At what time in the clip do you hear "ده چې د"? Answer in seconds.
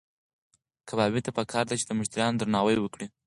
1.69-1.91